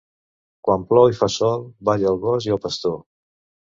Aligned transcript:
Quan 0.67 0.85
plou 0.93 1.11
i 1.13 1.19
fa 1.21 1.31
sol, 1.35 1.69
balla 1.93 2.11
el 2.17 2.21
gos 2.27 2.53
i 2.53 2.59
el 2.59 2.67
pastor. 2.69 3.03